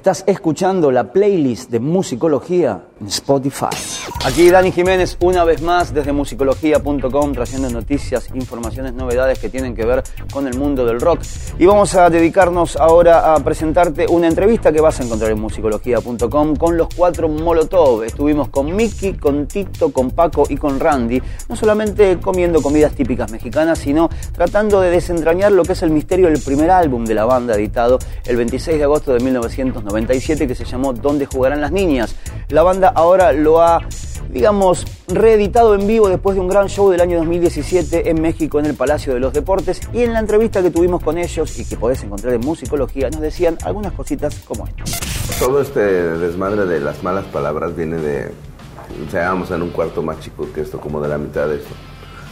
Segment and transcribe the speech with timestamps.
[0.00, 3.66] Estás escuchando la playlist de musicología en Spotify.
[4.24, 9.84] Aquí Dani Jiménez una vez más desde musicología.com trayendo noticias, informaciones, novedades que tienen que
[9.84, 10.02] ver
[10.32, 11.20] con el mundo del rock.
[11.58, 16.56] Y vamos a dedicarnos ahora a presentarte una entrevista que vas a encontrar en musicología.com
[16.56, 18.02] con los cuatro Molotov.
[18.02, 23.30] Estuvimos con Mickey, con Tito, con Paco y con Randy, no solamente comiendo comidas típicas
[23.30, 27.26] mexicanas, sino tratando de desentrañar lo que es el misterio del primer álbum de la
[27.26, 31.72] banda editado el 26 de agosto de 1990 97 que se llamó ¿Dónde jugarán las
[31.72, 32.14] niñas?
[32.48, 33.80] La banda ahora lo ha,
[34.30, 38.66] digamos, reeditado en vivo después de un gran show del año 2017 en México en
[38.66, 41.76] el Palacio de los Deportes y en la entrevista que tuvimos con ellos y que
[41.76, 44.84] podés encontrar en Musicología nos decían algunas cositas como esto.
[45.38, 48.30] Todo este desmadre de las malas palabras viene de...
[49.06, 51.56] O sea, íbamos en un cuarto más chico que esto, como de la mitad de
[51.56, 51.74] esto.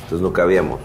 [0.03, 0.81] Entonces no cabíamos.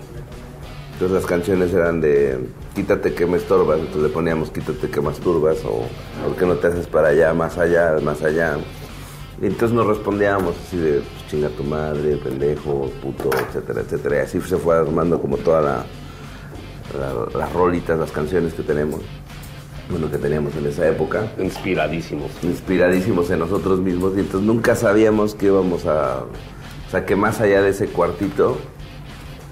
[0.94, 2.40] Entonces las canciones eran de
[2.76, 5.84] quítate que me estorbas, entonces le poníamos quítate que masturbas o
[6.26, 8.58] ¿por qué no te haces para allá, más allá, más allá?
[9.42, 14.16] Y entonces nos respondíamos así de pues, chinga tu madre, pendejo, puto, etcétera, etcétera.
[14.18, 15.86] Y así se fue armando como todas la,
[17.38, 19.02] las rolitas, las canciones que tenemos.
[19.90, 21.34] Bueno, que teníamos en esa época.
[21.38, 22.32] Inspiradísimos.
[22.42, 24.14] Inspiradísimos en nosotros mismos.
[24.16, 26.24] Y entonces nunca sabíamos que íbamos a...
[26.88, 28.58] O sea, que más allá de ese cuartito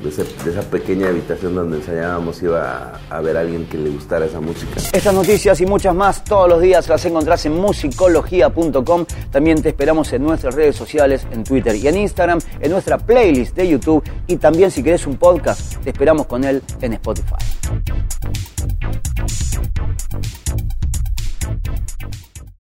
[0.03, 4.39] de, esa pequeña habitación donde ensayábamos iba a, a, ver alguien que le gustara esa
[4.39, 4.79] música.
[4.91, 9.05] Estas noticias y muchas más todos los días las encontrás en musicología.com.
[9.31, 13.55] También te esperamos en nuestras redes sociales, en Twitter y en Instagram, en nuestra playlist
[13.55, 17.35] de YouTube y también si querés un podcast, te esperamos con él en Spotify.